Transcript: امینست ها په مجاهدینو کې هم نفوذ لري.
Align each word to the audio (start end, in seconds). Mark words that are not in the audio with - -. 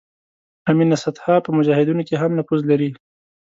امینست 0.71 1.17
ها 1.23 1.35
په 1.45 1.49
مجاهدینو 1.57 2.01
کې 2.07 2.15
هم 2.21 2.31
نفوذ 2.39 2.61
لري. 2.71 2.89